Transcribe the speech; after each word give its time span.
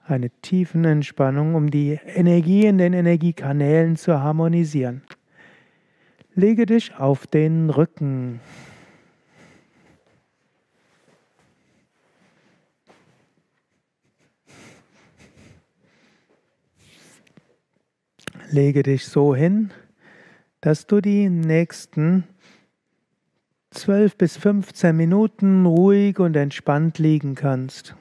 Eine 0.07 0.31
Tiefenentspannung, 0.31 1.55
um 1.55 1.71
die 1.71 2.01
Energie 2.07 2.65
in 2.65 2.79
den 2.79 2.95
Energiekanälen 2.95 3.97
zu 3.97 4.19
harmonisieren. 4.19 5.03
Lege 6.35 6.65
dich 6.65 6.97
auf 6.97 7.27
den 7.27 7.69
Rücken. 7.69 8.41
Lege 18.51 18.83
dich 18.83 19.05
so 19.05 19.37
hin, 19.37 19.73
dass 20.63 20.87
du 20.87 21.03
die 21.03 21.29
nächsten 21.29 22.25
12 23.79 24.17
bis 24.17 24.37
15 24.37 24.97
Minuten 24.97 25.65
ruhig 25.65 26.19
und 26.19 26.35
entspannt 26.35 26.99
liegen 26.99 27.37
kannst. 27.37 27.95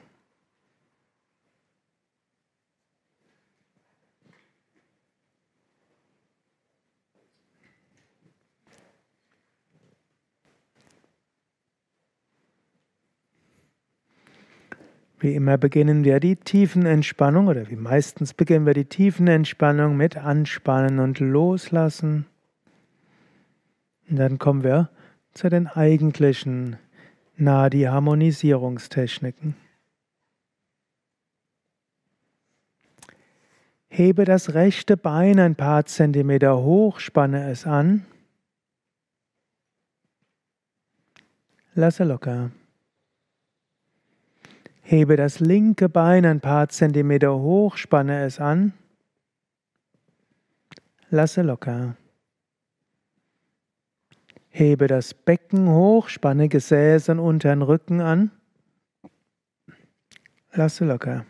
Wie 15.20 15.34
immer 15.34 15.58
beginnen 15.58 16.02
wir 16.02 16.18
die 16.18 16.34
Tiefenentspannung 16.34 17.46
oder 17.46 17.70
wie 17.70 17.76
meistens 17.76 18.34
beginnen 18.34 18.66
wir 18.66 18.74
die 18.74 18.84
Tiefenentspannung 18.84 19.96
mit 19.96 20.16
Anspannen 20.16 20.98
und 20.98 21.20
Loslassen. 21.20 22.26
Und 24.10 24.16
dann 24.16 24.38
kommen 24.38 24.64
wir 24.64 24.90
zu 25.38 25.48
den 25.48 25.66
eigentlichen 25.68 26.76
Nadi-Harmonisierungstechniken. 27.36 29.54
Hebe 33.88 34.24
das 34.24 34.54
rechte 34.54 34.96
Bein 34.96 35.38
ein 35.38 35.54
paar 35.54 35.86
Zentimeter 35.86 36.58
hoch, 36.58 36.98
spanne 36.98 37.48
es 37.52 37.66
an. 37.66 38.04
Lasse 41.74 42.02
locker. 42.02 42.50
Hebe 44.82 45.14
das 45.14 45.38
linke 45.38 45.88
Bein 45.88 46.26
ein 46.26 46.40
paar 46.40 46.68
Zentimeter 46.68 47.38
hoch, 47.38 47.76
spanne 47.76 48.24
es 48.24 48.40
an. 48.40 48.72
Lasse 51.10 51.42
locker. 51.42 51.94
Hebe 54.58 54.88
das 54.88 55.14
Becken 55.14 55.68
hoch, 55.68 56.08
spanne 56.08 56.48
Gesäß 56.48 57.10
und 57.10 57.20
unteren 57.20 57.62
Rücken 57.62 58.00
an. 58.00 58.32
Lasse 60.50 60.84
locker. 60.84 61.26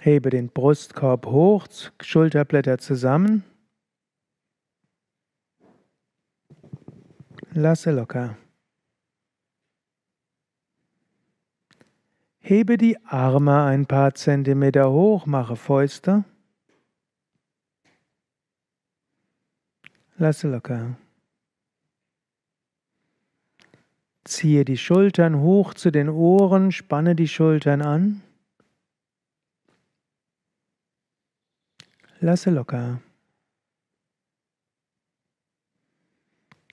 Hebe 0.00 0.30
den 0.30 0.48
Brustkorb 0.48 1.26
hoch, 1.26 1.68
Schulterblätter 2.02 2.78
zusammen. 2.78 3.44
Lasse 7.52 7.92
locker. 7.92 8.36
Hebe 12.40 12.78
die 12.78 12.98
Arme 13.04 13.62
ein 13.62 13.86
paar 13.86 14.16
Zentimeter 14.16 14.90
hoch, 14.90 15.24
mache 15.24 15.54
Fäuste. 15.54 16.24
Lasse 20.16 20.48
locker. 20.48 20.96
Ziehe 24.24 24.64
die 24.64 24.78
Schultern 24.78 25.40
hoch 25.40 25.74
zu 25.74 25.90
den 25.90 26.08
Ohren, 26.08 26.72
spanne 26.72 27.14
die 27.14 27.28
Schultern 27.28 27.82
an. 27.82 28.22
Lasse 32.20 32.50
locker. 32.50 33.02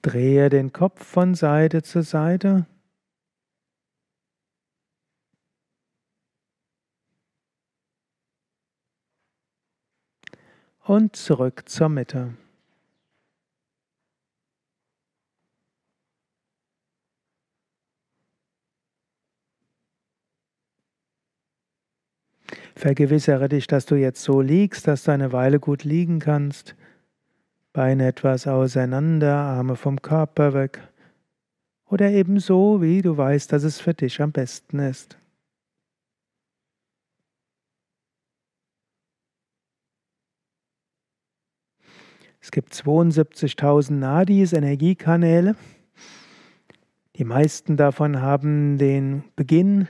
Drehe 0.02 0.50
den 0.50 0.72
Kopf 0.72 1.04
von 1.06 1.36
Seite 1.36 1.84
zu 1.84 2.04
Seite. 2.04 2.66
und 10.92 11.16
zurück 11.16 11.70
zur 11.70 11.88
Mitte. 11.88 12.34
Vergewissere 22.82 23.48
dich, 23.48 23.68
dass 23.68 23.86
du 23.86 23.94
jetzt 23.94 24.24
so 24.24 24.42
liegst, 24.42 24.88
dass 24.88 25.04
du 25.04 25.12
eine 25.12 25.32
Weile 25.32 25.60
gut 25.60 25.84
liegen 25.84 26.18
kannst. 26.18 26.76
Beine 27.74 28.08
etwas 28.08 28.48
auseinander, 28.48 29.36
Arme 29.36 29.76
vom 29.76 30.02
Körper 30.02 30.56
weg. 30.56 30.80
Oder 31.92 32.10
eben 32.10 32.40
so, 32.40 32.82
wie 32.82 33.04
du 33.04 33.16
weißt, 33.16 33.54
dass 33.54 33.62
es 33.62 33.80
für 33.80 33.94
dich 33.94 34.20
am 34.20 34.32
besten 34.32 34.80
ist. 34.80 35.20
Es 42.40 42.50
gibt 42.50 42.74
72.000 42.74 43.92
Nadis, 43.92 44.54
Energiekanäle. 44.54 45.56
Die 47.18 47.26
meisten 47.26 47.78
davon 47.78 48.22
haben 48.24 48.80
den 48.80 49.24
Beginn 49.36 49.88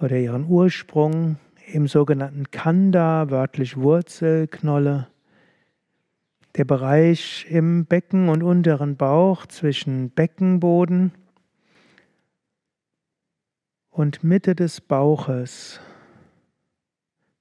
oder 0.00 0.16
ihren 0.16 0.46
Ursprung 0.46 1.36
im 1.76 1.88
sogenannten 1.88 2.50
Kanda, 2.50 3.28
wörtlich 3.28 3.76
Wurzelknolle. 3.76 5.08
Der 6.56 6.64
Bereich 6.64 7.46
im 7.50 7.84
Becken 7.84 8.30
und 8.30 8.42
unteren 8.42 8.96
Bauch 8.96 9.44
zwischen 9.44 10.08
Beckenboden 10.08 11.12
und 13.90 14.24
Mitte 14.24 14.54
des 14.54 14.80
Bauches. 14.80 15.78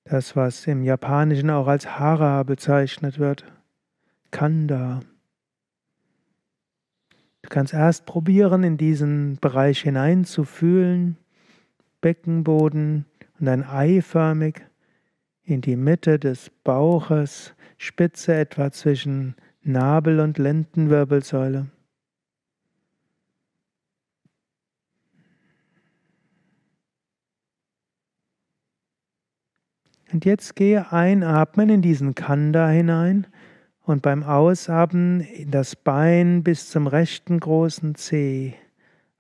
Das, 0.04 0.36
was 0.36 0.68
im 0.68 0.84
Japanischen 0.84 1.50
auch 1.50 1.68
als 1.68 1.98
Hara 1.98 2.44
bezeichnet 2.44 3.20
wird. 3.20 3.46
Kanda. 4.32 5.00
Du 7.42 7.48
kannst 7.50 7.74
erst 7.74 8.06
probieren, 8.06 8.64
in 8.66 8.76
diesen 8.76 9.38
Bereich 9.40 9.82
hineinzufühlen, 9.82 11.16
Beckenboden 12.02 13.06
und 13.40 13.46
dann 13.48 13.64
eiförmig 13.64 14.62
in 15.44 15.62
die 15.62 15.76
Mitte 15.76 16.20
des 16.20 16.50
Bauches, 16.64 17.54
Spitze 17.78 18.34
etwa 18.36 18.72
zwischen 18.72 19.36
Nabel 19.62 20.20
und 20.20 20.38
Lendenwirbelsäule. 20.38 21.68
Und 30.12 30.24
jetzt 30.24 30.56
gehe 30.56 30.92
einatmen 30.92 31.70
in 31.70 31.82
diesen 31.82 32.16
Kanda 32.16 32.70
hinein 32.70 33.28
und 33.82 34.02
beim 34.02 34.24
Ausatmen 34.24 35.28
das 35.48 35.76
Bein 35.76 36.44
bis 36.44 36.70
zum 36.70 36.88
rechten 36.88 37.40
großen 37.40 37.96
Zeh. 37.96 38.54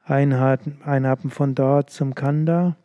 Einatmen 0.05 1.31
von 1.31 1.55
dort 1.55 1.89
zum 1.89 2.15
Kanda 2.15 2.77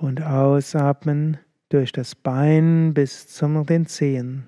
und 0.00 0.22
ausatmen 0.22 1.38
durch 1.68 1.92
das 1.92 2.14
Bein 2.14 2.94
bis 2.94 3.28
zum 3.28 3.64
den 3.66 3.86
Zehen. 3.86 4.44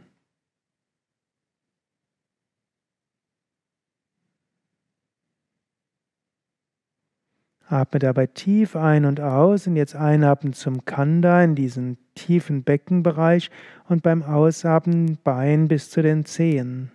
Atme 7.66 8.00
dabei 8.00 8.26
tief 8.26 8.76
ein 8.76 9.06
und 9.06 9.20
aus 9.20 9.66
und 9.66 9.76
jetzt 9.76 9.96
einatmen 9.96 10.52
zum 10.52 10.84
Kanda 10.84 11.42
in 11.42 11.54
diesen 11.54 11.96
tiefen 12.14 12.64
Beckenbereich 12.64 13.50
und 13.88 14.02
beim 14.02 14.22
Ausatmen 14.22 15.18
Bein 15.24 15.68
bis 15.68 15.88
zu 15.88 16.02
den 16.02 16.26
Zehen. 16.26 16.90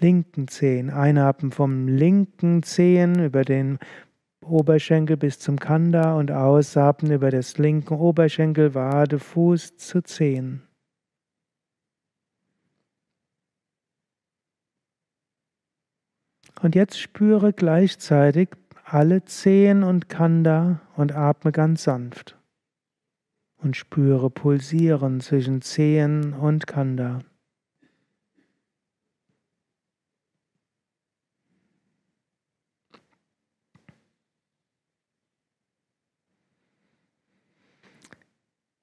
Linken 0.00 0.48
Zehen. 0.48 0.90
Einatmen 0.90 1.52
vom 1.52 1.86
linken 1.86 2.64
Zehen 2.64 3.24
über 3.24 3.44
den 3.44 3.78
Oberschenkel 4.42 5.16
bis 5.16 5.38
zum 5.38 5.58
Kanda 5.58 6.14
und 6.14 6.30
ausatmen 6.30 7.12
über 7.12 7.30
das 7.30 7.58
linke 7.58 7.96
Oberschenkel, 7.96 8.74
Wade, 8.74 9.18
Fuß 9.18 9.76
zu 9.76 10.02
Zehen. 10.02 10.62
Und 16.62 16.74
jetzt 16.76 17.00
spüre 17.00 17.52
gleichzeitig 17.52 18.50
alle 18.84 19.24
Zehen 19.24 19.82
und 19.82 20.08
Kanda 20.08 20.80
und 20.96 21.14
atme 21.14 21.50
ganz 21.50 21.84
sanft. 21.84 22.38
Und 23.56 23.76
spüre 23.76 24.30
Pulsieren 24.30 25.20
zwischen 25.20 25.62
Zehen 25.62 26.34
und 26.34 26.66
Kanda. 26.66 27.20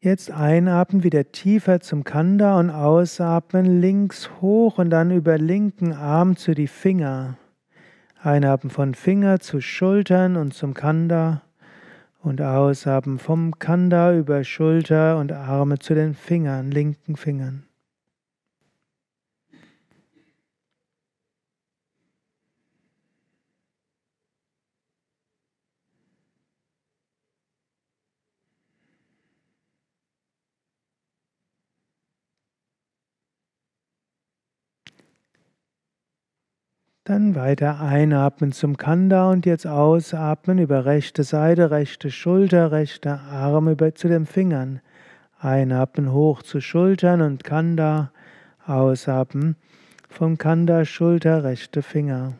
Jetzt 0.01 0.31
einatmen 0.31 1.03
wieder 1.03 1.33
tiefer 1.33 1.81
zum 1.81 2.05
Kanda 2.05 2.57
und 2.57 2.69
ausatmen 2.69 3.81
links 3.81 4.29
hoch 4.39 4.77
und 4.77 4.91
dann 4.91 5.11
über 5.11 5.37
linken 5.37 5.91
Arm 5.91 6.37
zu 6.37 6.53
die 6.53 6.67
Finger. 6.67 7.37
Einatmen 8.17 8.71
von 8.71 8.93
Finger 8.93 9.41
zu 9.41 9.59
Schultern 9.59 10.37
und 10.37 10.53
zum 10.53 10.73
Kanda 10.73 11.41
und 12.23 12.41
ausatmen 12.41 13.19
vom 13.19 13.59
Kanda 13.59 14.15
über 14.15 14.45
Schulter 14.45 15.17
und 15.17 15.33
Arme 15.33 15.79
zu 15.79 15.93
den 15.95 16.13
Fingern, 16.13 16.71
linken 16.71 17.17
Fingern. 17.17 17.68
Dann 37.09 37.33
weiter 37.33 37.81
einatmen 37.81 38.51
zum 38.51 38.77
Kanda 38.77 39.31
und 39.31 39.47
jetzt 39.47 39.65
ausatmen 39.65 40.59
über 40.59 40.85
rechte 40.85 41.23
Seite, 41.23 41.71
rechte 41.71 42.11
Schulter, 42.11 42.71
rechte 42.71 43.19
Arm 43.19 43.67
über 43.67 43.95
zu 43.95 44.07
den 44.07 44.27
Fingern. 44.27 44.79
Einatmen 45.39 46.13
hoch 46.13 46.43
zu 46.43 46.61
Schultern 46.61 47.21
und 47.21 47.43
Kanda. 47.43 48.11
Ausatmen 48.67 49.55
vom 50.07 50.37
Kanda 50.37 50.85
Schulter, 50.85 51.43
rechte 51.43 51.81
Finger. 51.81 52.33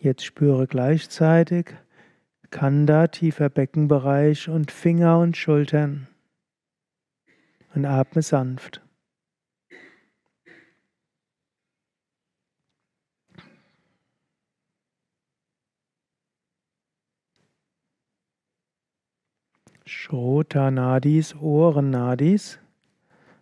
Jetzt 0.00 0.24
spüre 0.24 0.68
gleichzeitig 0.68 1.74
Kanda, 2.50 3.08
tiefer 3.08 3.48
Beckenbereich 3.48 4.48
und 4.48 4.70
Finger 4.70 5.18
und 5.18 5.36
Schultern. 5.36 6.06
Und 7.74 7.84
atme 7.84 8.22
sanft. 8.22 8.80
Shrota 19.84 20.70
Nadis, 20.70 21.34
Ohrennadis. 21.34 22.60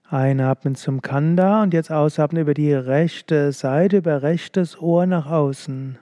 Einatmen 0.08 0.74
zum 0.74 1.02
Kanda 1.02 1.62
und 1.62 1.74
jetzt 1.74 1.90
ausatmen 1.92 2.42
über 2.42 2.54
die 2.54 2.72
rechte 2.72 3.52
Seite, 3.52 3.98
über 3.98 4.22
rechtes 4.22 4.80
Ohr 4.80 5.04
nach 5.06 5.26
außen. 5.26 5.98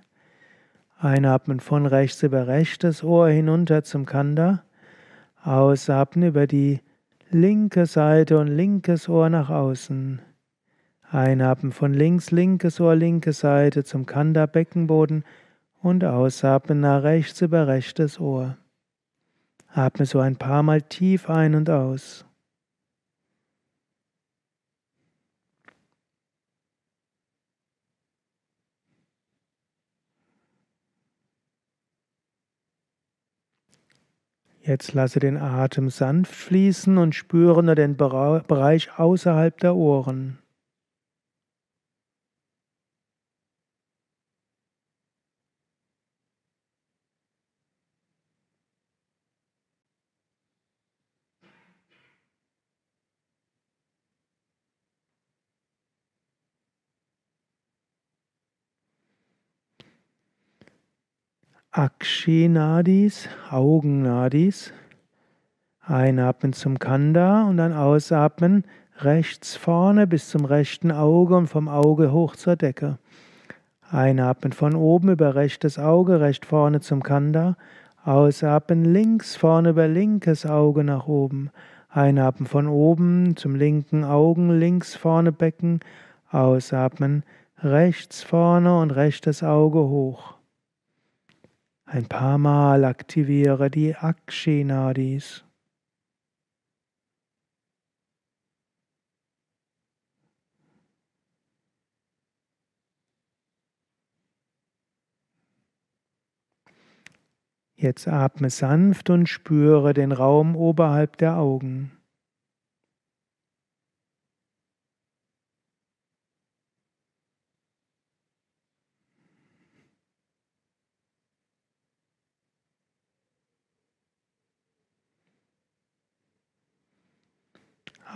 Einatmen 0.99 1.61
von 1.61 1.87
rechts 1.87 2.23
über 2.23 2.47
rechtes 2.47 3.03
Ohr 3.03 3.29
hinunter 3.29 3.85
zum 3.85 4.07
Kanda. 4.07 4.65
Ausatmen 5.43 6.29
über 6.29 6.47
die 6.47 6.81
linke 7.31 7.87
Seite 7.87 8.39
und 8.39 8.49
linkes 8.49 9.09
Ohr 9.09 9.29
nach 9.29 9.51
außen. 9.51 10.23
Einatmen 11.11 11.73
von 11.73 11.93
links, 11.93 12.31
linkes 12.31 12.81
Ohr, 12.81 12.95
linke 12.95 13.33
Seite 13.33 13.85
zum 13.85 14.07
Kanda 14.07 14.47
Beckenboden 14.47 15.25
und 15.83 16.05
ausatmen 16.05 16.81
nach 16.81 17.03
rechts 17.03 17.41
über 17.43 17.67
rechtes 17.67 18.19
Ohr. 18.19 18.57
Atme 19.69 20.07
so 20.07 20.21
ein 20.21 20.37
paar 20.37 20.63
Mal 20.63 20.83
tief 20.83 21.29
ein 21.29 21.55
und 21.55 21.69
aus. 21.69 22.25
Jetzt 34.67 34.95
lasse 34.95 35.21
den 35.21 35.37
Atem 35.37 35.91
sanft 35.91 36.33
fließen 36.33 36.97
und 36.97 37.15
spüre 37.15 37.63
nur 37.63 37.75
den 37.75 37.99
Bereich 37.99 38.99
außerhalb 38.99 39.59
der 39.59 39.75
Ohren. 39.77 40.39
Akshinadis, 61.77 63.29
Augennadis. 63.51 64.73
Einatmen 65.81 66.53
zum 66.53 66.79
Kanda 66.79 67.49
und 67.49 67.57
dann 67.57 67.73
ausatmen 67.73 68.63
rechts 68.99 69.57
vorne 69.57 70.07
bis 70.07 70.29
zum 70.29 70.45
rechten 70.45 70.93
Auge 70.93 71.35
und 71.37 71.49
vom 71.49 71.69
Auge 71.69 72.13
hoch 72.13 72.37
zur 72.37 72.55
Decke. 72.55 72.99
Einatmen 73.91 74.53
von 74.53 74.77
oben 74.77 75.09
über 75.09 75.35
rechtes 75.35 75.77
Auge, 75.77 76.21
recht 76.21 76.47
vorne 76.47 76.81
zum 76.81 77.03
Kanda. 77.03 77.57
Ausatmen 78.05 78.85
links 78.85 79.35
vorne 79.35 79.71
über 79.71 79.89
linkes 79.89 80.47
Auge 80.47 80.85
nach 80.85 81.09
oben. 81.09 81.51
Einatmen 81.91 82.47
von 82.47 82.69
oben 82.69 83.35
zum 83.35 83.57
linken 83.57 84.05
Augen, 84.05 84.61
links 84.61 84.95
vorne 84.95 85.33
Becken. 85.33 85.81
Ausatmen 86.31 87.25
rechts 87.59 88.23
vorne 88.23 88.79
und 88.79 88.93
rechtes 88.93 89.43
Auge 89.43 89.81
hoch. 89.81 90.34
Ein 91.95 92.07
paar 92.07 92.39
Mal 92.39 92.85
aktiviere 92.85 93.71
die 93.71 93.95
Akshinadis. 93.95 95.45
Jetzt 107.77 108.09
atme 108.09 108.51
sanft 108.51 109.09
und 109.11 109.29
spüre 109.29 109.95
den 109.95 110.11
Raum 110.11 110.57
oberhalb 110.57 111.17
der 111.19 111.39
Augen. 111.39 111.94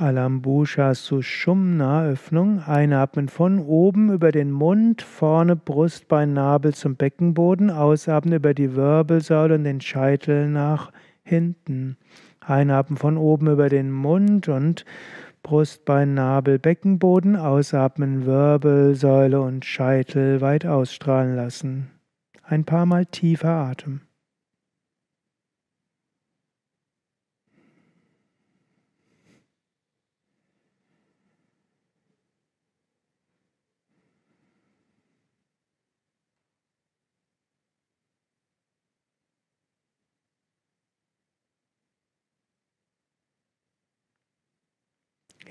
Alambusha 0.01 0.95
Sushumna 0.95 2.05
Öffnung. 2.05 2.61
Einatmen 2.61 3.29
von 3.29 3.59
oben 3.59 4.13
über 4.13 4.31
den 4.31 4.53
Mund, 4.53 5.03
vorne 5.03 5.57
Brustbein, 5.57 6.35
Nabel 6.35 6.73
zum 6.73 6.95
Beckenboden. 6.95 7.71
Ausatmen 7.71 8.35
über 8.35 8.55
die 8.55 8.77
Wirbelsäule 8.77 9.57
und 9.57 9.65
den 9.65 9.81
Scheitel 9.81 10.49
nach 10.49 10.93
hinten. 11.25 11.97
Einatmen 12.39 12.97
von 12.97 13.17
oben 13.17 13.49
über 13.49 13.69
den 13.69 13.91
Mund 13.91 14.49
und 14.49 14.85
Brustbein, 15.43 16.15
Nabel, 16.15 16.61
Beckenboden. 16.61 17.35
Ausatmen 17.35 18.25
Wirbelsäule 18.25 19.41
und 19.41 19.65
Scheitel 19.65 20.41
weit 20.41 20.65
ausstrahlen 20.65 21.35
lassen. 21.35 21.91
Ein 22.45 22.63
paar 22.65 22.87
Mal 22.87 23.05
tiefer 23.05 23.51
Atem. 23.51 24.03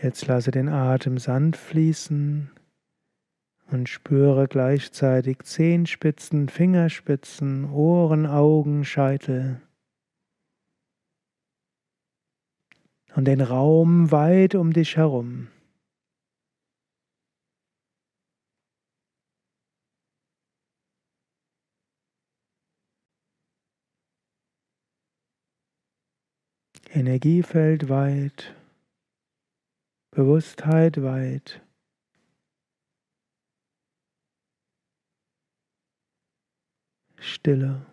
Jetzt 0.02 0.28
lasse 0.28 0.52
den 0.52 0.70
Atem 0.70 1.18
sanft 1.18 1.60
fließen 1.60 2.52
und 3.72 3.90
spüre 3.90 4.48
gleichzeitig 4.48 5.40
Zehenspitzen, 5.44 6.50
Fingerspitzen, 6.50 7.66
Ohren, 7.72 8.28
Augen, 8.28 8.86
Scheitel. 8.86 9.60
Und 13.16 13.26
den 13.26 13.42
Raum 13.42 14.12
weit 14.12 14.54
um 14.54 14.72
dich 14.72 14.98
herum. 14.98 15.48
Energiefeld 26.94 27.90
weit 27.90 28.56
Bewusstheit 30.18 31.04
weit. 31.04 31.62
Stille. 37.20 37.86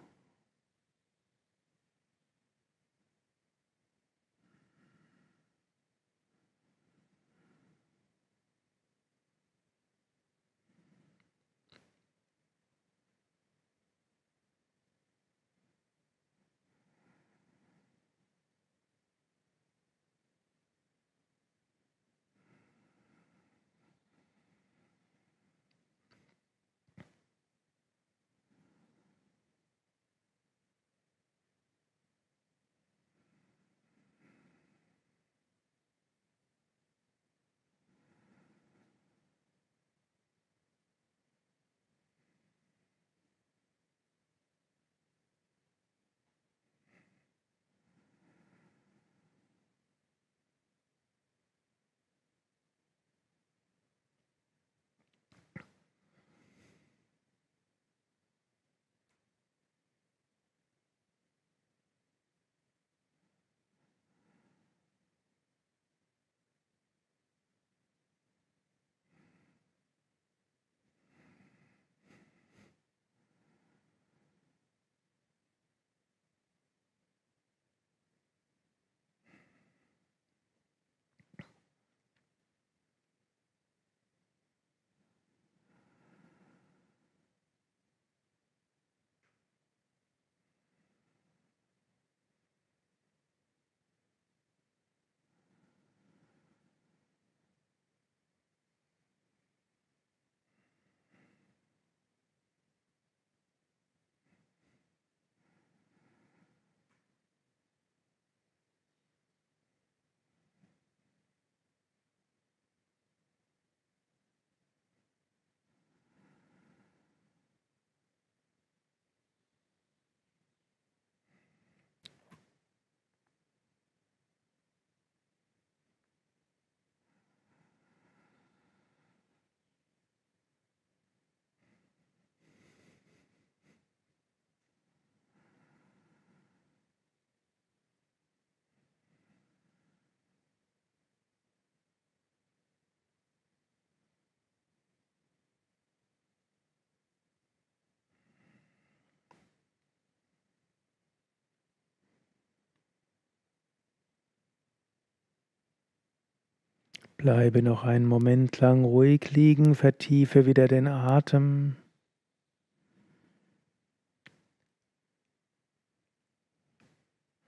Bleibe 157.25 157.63
noch 157.63 157.85
einen 157.85 158.05
Moment 158.05 158.61
lang 158.61 158.85
ruhig 158.85 159.31
liegen, 159.31 159.75
vertiefe 159.75 160.45
wieder 160.45 160.69
den 160.69 160.87
Atem. 160.87 161.77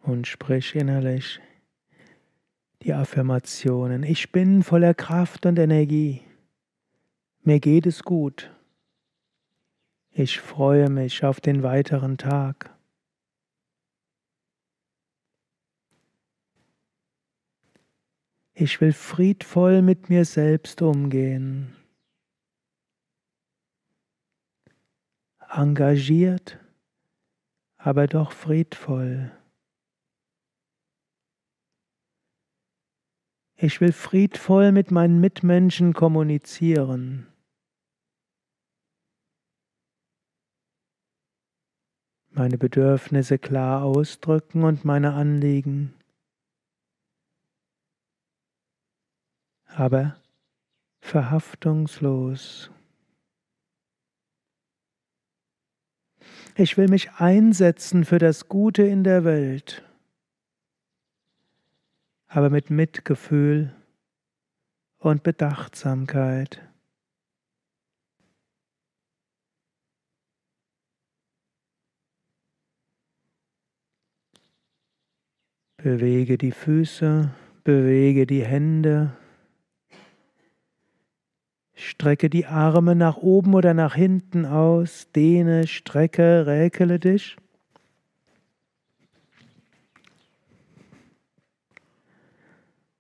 Und 0.01 0.27
sprich 0.27 0.75
innerlich 0.75 1.41
die 2.85 2.95
Affirmationen. 2.95 4.03
Ich 4.03 4.33
bin 4.33 4.63
voller 4.63 4.95
Kraft 4.95 5.45
und 5.45 5.59
Energie. 5.59 6.23
Mir 7.43 7.61
geht 7.61 7.85
es 7.85 8.03
gut. 8.03 8.51
Ich 10.11 10.41
freue 10.41 10.89
mich 10.89 11.23
auf 11.23 11.39
den 11.39 11.63
weiteren 11.63 12.17
Tag. 12.17 12.75
Ich 18.59 18.81
will 18.81 18.95
friedvoll 18.95 19.83
mit 19.83 20.09
mir 20.09 20.25
selbst 20.25 20.81
umgehen. 20.81 21.77
Engagiert, 25.51 26.59
aber 27.77 28.07
doch 28.07 28.33
friedvoll. 28.33 29.31
Ich 33.57 33.83
will 33.83 33.93
friedvoll 33.93 34.73
mit 34.73 34.91
meinen 34.91 35.21
Mitmenschen 35.21 35.93
kommunizieren. 35.93 37.27
Meine 42.31 42.57
Bedürfnisse 42.57 43.39
klar 43.39 43.83
ausdrücken 43.83 44.65
und 44.65 44.87
meine 44.87 45.13
Anliegen. 45.13 45.96
Aber 49.67 50.17
verhaftungslos. 51.01 52.71
Ich 56.57 56.79
will 56.79 56.89
mich 56.89 57.13
einsetzen 57.13 58.05
für 58.05 58.19
das 58.19 58.49
Gute 58.49 58.83
in 58.83 59.05
der 59.05 59.25
Welt, 59.25 59.85
aber 62.29 62.49
mit 62.49 62.71
Mitgefühl 62.71 63.75
und 64.99 65.23
Bedachtsamkeit. 65.23 66.63
Bewege 75.77 76.39
die 76.39 76.53
Füße, 76.53 77.31
bewege 77.63 78.27
die 78.27 78.45
Hände. 78.45 79.17
Strecke 81.99 82.29
die 82.29 82.45
Arme 82.45 82.95
nach 82.95 83.17
oben 83.17 83.55
oder 83.55 83.73
nach 83.73 83.95
hinten 83.95 84.45
aus, 84.45 85.07
dehne, 85.17 85.67
strecke, 85.67 86.47
räkele 86.47 86.99
dich. 86.99 87.39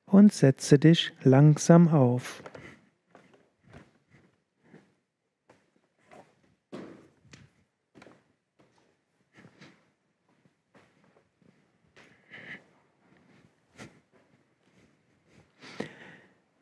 Und 0.07 0.33
setze 0.33 0.79
dich 0.79 1.13
langsam 1.23 1.89
auf. 1.89 2.43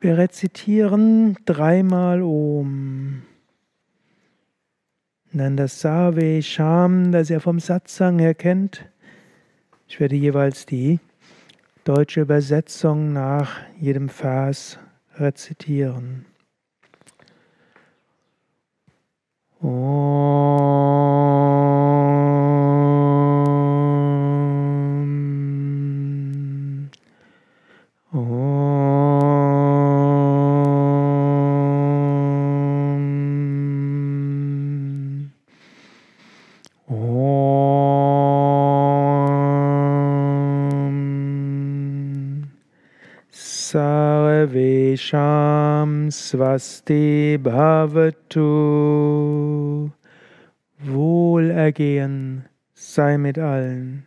Wir 0.05 0.19
rezitieren 0.19 1.35
dreimal 1.45 2.21
Om. 2.21 3.23
Dann 5.33 5.57
das 5.57 5.81
Save 5.81 6.43
Sham, 6.43 7.11
das 7.11 7.31
ihr 7.31 7.39
vom 7.39 7.59
Satsang 7.59 8.19
her 8.19 8.35
kennt. 8.35 8.85
Ich 9.87 9.99
werde 9.99 10.15
jeweils 10.15 10.67
die 10.67 10.99
deutsche 11.85 12.21
Übersetzung 12.21 13.13
nach 13.13 13.61
jedem 13.79 14.09
Vers 14.09 14.77
rezitieren. 15.15 16.27
Sarvesham 43.67 45.01
Swasti 46.11 47.39
Bhavatu. 47.39 48.43
Wohlergehen 50.79 52.45
sei 52.75 53.17
mit 53.17 53.39
allen. 53.39 54.05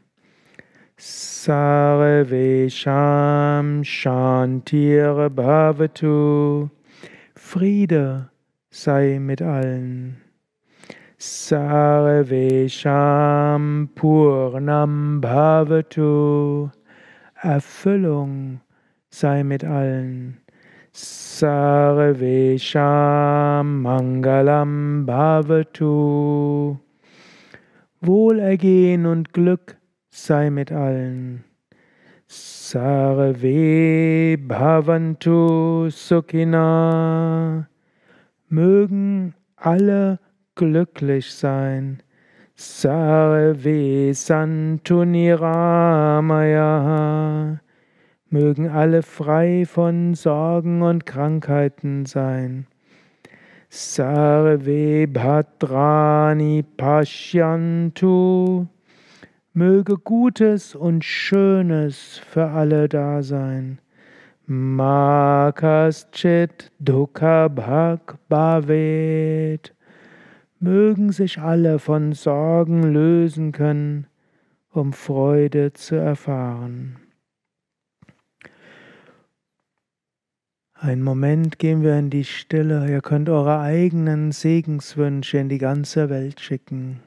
Sarvesham 0.96 1.82
Shantir 3.82 5.30
Bhavatu. 5.30 6.70
Friede 7.34 8.30
sei 8.70 9.18
mit 9.18 9.42
allen. 9.42 10.27
Sarvesham 11.20 13.88
Purnam 13.96 15.20
Bhavatu. 15.20 16.70
Erfüllung 17.42 18.60
sei 19.10 19.42
mit 19.42 19.64
allen. 19.64 20.38
Sarvesham 20.92 21.42
Mangalam 23.82 25.06
Bhavatu. 25.06 26.78
Wohlergehen 28.00 29.04
und 29.04 29.32
Glück 29.32 29.76
sei 30.10 30.50
mit 30.50 30.70
allen. 30.70 31.42
Sarve 32.28 34.38
Bhavantu 34.38 35.90
Sukhina. 35.90 37.66
Mögen 38.48 39.34
alle 39.56 40.20
glücklich 40.58 41.32
sein. 41.32 42.02
Sarve 42.54 44.12
Santu 44.12 45.04
Niramaya 45.04 46.50
mögen 48.28 48.68
alle 48.68 49.02
frei 49.02 49.64
von 49.64 50.14
Sorgen 50.14 50.82
und 50.82 51.06
Krankheiten 51.06 52.04
sein. 52.04 52.66
Sarve 53.70 55.06
Bhadrani 55.06 56.64
Pashyantu, 56.76 58.66
möge 59.52 59.96
Gutes 59.98 60.74
und 60.74 61.04
Schönes 61.04 62.18
für 62.18 62.48
alle 62.48 62.88
da 62.88 63.22
sein. 63.22 63.78
Makaschit 64.46 65.12
Dukha 66.80 67.46
Bhak 67.48 68.18
Bhavet, 68.28 69.74
mögen 70.60 71.12
sich 71.12 71.38
alle 71.38 71.78
von 71.78 72.12
Sorgen 72.12 72.82
lösen 72.82 73.52
können, 73.52 74.06
um 74.70 74.92
Freude 74.92 75.72
zu 75.72 75.94
erfahren. 75.96 76.96
Ein 80.74 81.02
Moment 81.02 81.58
gehen 81.58 81.82
wir 81.82 81.98
in 81.98 82.08
die 82.08 82.24
Stille. 82.24 82.88
Ihr 82.88 83.00
könnt 83.00 83.28
eure 83.28 83.58
eigenen 83.58 84.30
Segenswünsche 84.30 85.38
in 85.38 85.48
die 85.48 85.58
ganze 85.58 86.08
Welt 86.08 86.40
schicken. 86.40 87.00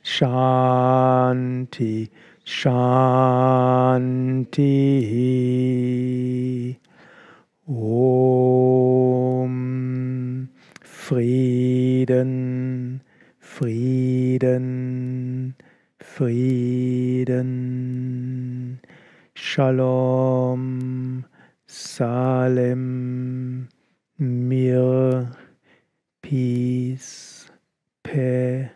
Shanti 0.03 2.11
Shanti. 2.43 3.55
Om 7.69 9.53
Frieden 10.83 13.01
Frieden 13.39 15.55
Frieden 15.99 17.49
Shalom 19.35 21.23
Salem 21.65 23.69
Mir, 24.21 25.31
Peace, 26.21 27.49
Pe, 28.03 28.69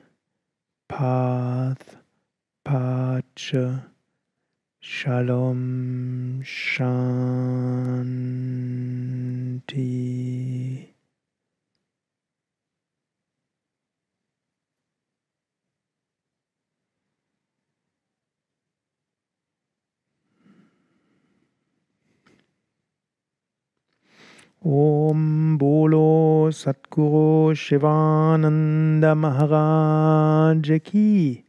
Path, 0.87 1.97
Pacha, 2.63 3.91
Shalom, 4.79 6.41
Shanti. 6.45 7.33
ओम 24.65 25.57
बोलो 25.57 26.51
सतगुरु 26.51 27.55
शिवानंद 27.55 29.05
महाराज 29.05 30.79
की 30.87 31.43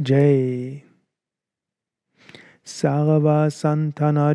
जय। 0.00 0.80
सारवा 2.64 3.48
संतना 3.48 4.32